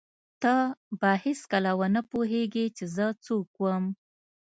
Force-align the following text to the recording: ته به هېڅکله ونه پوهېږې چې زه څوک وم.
ته 0.41 0.55
به 0.99 1.11
هېڅکله 1.25 1.71
ونه 1.79 2.01
پوهېږې 2.11 2.65
چې 2.77 2.83
زه 2.95 3.05
څوک 3.25 3.47
وم. 3.61 3.85